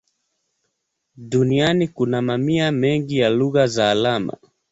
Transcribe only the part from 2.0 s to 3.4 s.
mamia mengi ya